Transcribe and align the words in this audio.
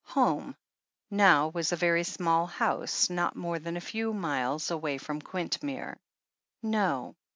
"Home" 0.17 0.55
now 1.11 1.49
was 1.49 1.71
a 1.71 1.75
very 1.75 2.03
small 2.03 2.47
house, 2.47 3.07
not 3.11 3.35
more 3.35 3.59
than 3.59 3.77
a 3.77 3.81
few 3.81 4.15
miles 4.15 4.71
away 4.71 4.97
from 4.97 5.21
Quintmere. 5.21 5.95
"No." 6.63 7.15